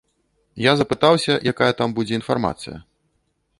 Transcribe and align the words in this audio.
Я 0.63 0.71
запытаўся, 0.79 1.33
якая 1.53 1.69
там 1.81 1.89
будзе 1.99 2.13
інфармацыя. 2.21 2.77